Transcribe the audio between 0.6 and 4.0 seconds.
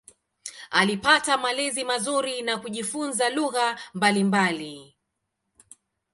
Alipata malezi mazuri na kujifunza lugha